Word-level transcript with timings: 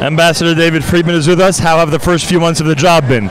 Ambassador 0.00 0.54
David 0.54 0.84
Friedman 0.84 1.14
is 1.14 1.26
with 1.26 1.40
us. 1.40 1.58
How 1.58 1.78
have 1.78 1.90
the 1.90 1.98
first 1.98 2.26
few 2.26 2.38
months 2.38 2.60
of 2.60 2.66
the 2.66 2.74
job 2.74 3.08
been? 3.08 3.28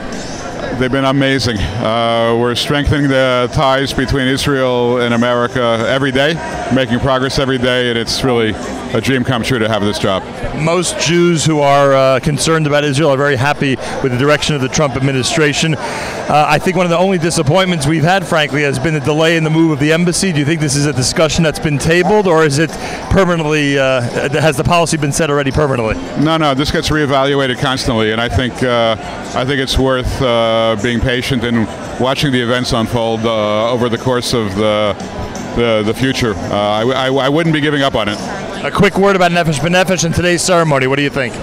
They've 0.79 0.91
been 0.91 1.05
amazing. 1.05 1.57
Uh, 1.57 2.35
we're 2.39 2.55
strengthening 2.55 3.07
the 3.07 3.50
ties 3.53 3.93
between 3.93 4.27
Israel 4.27 5.00
and 5.00 5.14
America 5.14 5.86
every 5.88 6.12
day, 6.12 6.33
making 6.74 7.00
progress 7.00 7.38
every 7.38 7.59
day, 7.59 7.90
and 7.90 8.00
it's 8.00 8.23
really 8.23 8.54
a 8.95 9.02
dream 9.02 9.25
come 9.25 9.43
true 9.43 9.59
to 9.59 9.68
have 9.68 9.81
this 9.84 10.00
job. 10.00 10.23
Most 10.55 10.97
Jews 10.99 11.45
who 11.45 11.59
are 11.59 11.93
uh, 11.93 12.20
concerned 12.21 12.65
about 12.65 12.85
Israel 12.85 13.09
are 13.09 13.17
very 13.17 13.35
happy 13.35 13.75
with 14.02 14.13
the 14.13 14.17
direction 14.17 14.55
of 14.55 14.61
the 14.61 14.70
Trump 14.70 14.95
administration. 14.95 15.75
Uh, 15.75 16.45
I 16.47 16.59
think 16.59 16.77
one 16.77 16.85
of 16.85 16.89
the 16.89 16.97
only 16.97 17.17
disappointments 17.17 17.85
we've 17.85 18.03
had, 18.03 18.25
frankly, 18.25 18.63
has 18.63 18.79
been 18.79 18.93
the 18.93 19.02
delay 19.02 19.35
in 19.35 19.43
the 19.43 19.49
move 19.49 19.71
of 19.71 19.79
the 19.79 19.91
embassy. 19.91 20.31
Do 20.31 20.39
you 20.39 20.45
think 20.45 20.61
this 20.61 20.77
is 20.77 20.85
a 20.85 20.93
discussion 20.93 21.43
that's 21.43 21.59
been 21.59 21.77
tabled, 21.77 22.25
or 22.25 22.45
is 22.45 22.57
it 22.57 22.70
permanently? 23.09 23.77
Uh, 23.77 24.02
has 24.29 24.55
the 24.55 24.63
policy 24.63 24.95
been 24.95 25.12
set 25.12 25.30
already 25.30 25.52
permanently? 25.52 25.95
No, 26.23 26.38
no. 26.38 26.53
This 26.53 26.71
gets 26.71 26.89
reevaluated 26.89 27.59
constantly, 27.59 28.13
and 28.13 28.21
I 28.21 28.30
think 28.30 28.63
uh, 28.63 28.95
I 29.35 29.43
think 29.43 29.59
it's 29.59 29.77
worth 29.77 30.21
uh, 30.21 30.77
being 30.81 31.02
patient 31.02 31.43
and 31.43 31.67
watching 31.99 32.31
the 32.31 32.41
events 32.41 32.71
unfold 32.71 33.25
uh, 33.25 33.71
over 33.71 33.89
the 33.89 33.98
course 33.98 34.34
of 34.34 34.55
the 34.55 34.95
the, 35.55 35.84
the 35.85 35.93
future. 35.93 36.34
I, 36.35 36.84
I, 36.84 37.07
I 37.07 37.30
wouldn't 37.30 37.53
be 37.53 37.62
giving 37.62 37.81
up 37.81 37.95
on 37.95 38.09
it. 38.09 38.45
A 38.65 38.71
quick 38.71 38.97
word 38.97 39.15
about 39.15 39.29
Nefesh 39.29 39.59
B'Nefesh 39.59 40.05
and 40.05 40.15
today's 40.15 40.41
ceremony. 40.41 40.87
What 40.87 40.95
do 40.95 41.03
you 41.03 41.11
think? 41.11 41.35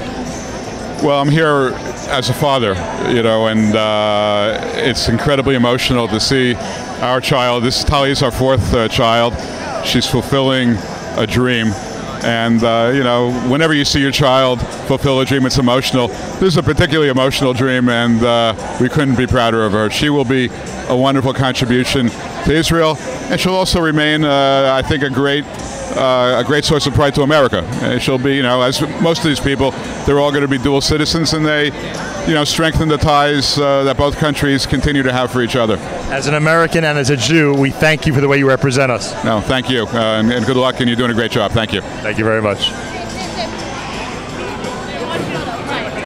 Well, 1.04 1.20
I'm 1.20 1.28
here 1.28 1.70
as 2.08 2.28
a 2.30 2.34
father, 2.34 2.74
you 3.14 3.22
know, 3.22 3.46
and 3.46 3.76
uh, 3.76 4.58
it's 4.74 5.08
incredibly 5.08 5.54
emotional 5.54 6.08
to 6.08 6.18
see 6.18 6.56
our 7.00 7.20
child. 7.20 7.62
This 7.62 7.84
Tali 7.84 8.10
is 8.10 8.24
our 8.24 8.32
fourth 8.32 8.74
uh, 8.74 8.88
child. 8.88 9.34
She's 9.86 10.04
fulfilling 10.04 10.70
a 11.16 11.24
dream. 11.24 11.68
And, 12.24 12.64
uh, 12.64 12.90
you 12.92 13.04
know, 13.04 13.30
whenever 13.48 13.72
you 13.72 13.84
see 13.84 14.00
your 14.00 14.10
child 14.10 14.60
fulfill 14.88 15.20
a 15.20 15.24
dream, 15.24 15.46
it's 15.46 15.58
emotional. 15.58 16.08
This 16.08 16.42
is 16.42 16.56
a 16.56 16.62
particularly 16.62 17.08
emotional 17.08 17.52
dream, 17.52 17.88
and 17.88 18.20
uh, 18.24 18.78
we 18.80 18.88
couldn't 18.88 19.14
be 19.14 19.28
prouder 19.28 19.64
of 19.64 19.70
her. 19.72 19.90
She 19.90 20.10
will 20.10 20.24
be 20.24 20.48
a 20.88 20.96
wonderful 20.96 21.34
contribution 21.34 22.08
to 22.08 22.52
Israel, 22.52 22.96
and 23.30 23.40
she'll 23.40 23.54
also 23.54 23.80
remain, 23.80 24.24
uh, 24.24 24.72
I 24.74 24.82
think, 24.82 25.04
a 25.04 25.10
great 25.10 25.44
uh, 25.96 26.40
a 26.40 26.44
great 26.44 26.64
source 26.64 26.86
of 26.86 26.94
pride 26.94 27.14
to 27.14 27.22
America. 27.22 27.58
Uh, 27.58 27.98
she'll 27.98 28.18
be, 28.18 28.34
you 28.34 28.42
know, 28.42 28.62
as 28.62 28.80
most 29.00 29.18
of 29.18 29.24
these 29.24 29.40
people, 29.40 29.70
they're 30.06 30.20
all 30.20 30.30
going 30.30 30.42
to 30.42 30.48
be 30.48 30.58
dual 30.58 30.80
citizens, 30.80 31.32
and 31.32 31.44
they, 31.44 31.66
you 32.26 32.34
know, 32.34 32.44
strengthen 32.44 32.88
the 32.88 32.98
ties 32.98 33.58
uh, 33.58 33.84
that 33.84 33.96
both 33.96 34.16
countries 34.16 34.66
continue 34.66 35.02
to 35.02 35.12
have 35.12 35.30
for 35.30 35.42
each 35.42 35.56
other. 35.56 35.76
As 36.10 36.26
an 36.26 36.34
American 36.34 36.84
and 36.84 36.98
as 36.98 37.10
a 37.10 37.16
Jew, 37.16 37.54
we 37.54 37.70
thank 37.70 38.06
you 38.06 38.14
for 38.14 38.20
the 38.20 38.28
way 38.28 38.38
you 38.38 38.48
represent 38.48 38.90
us. 38.92 39.12
No, 39.24 39.40
thank 39.40 39.70
you, 39.70 39.86
uh, 39.86 40.18
and, 40.18 40.32
and 40.32 40.46
good 40.46 40.56
luck, 40.56 40.80
and 40.80 40.88
you're 40.88 40.96
doing 40.96 41.10
a 41.10 41.14
great 41.14 41.30
job. 41.30 41.52
Thank 41.52 41.72
you. 41.72 41.80
Thank 41.80 42.18
you 42.18 42.24
very 42.24 42.42
much. 42.42 43.01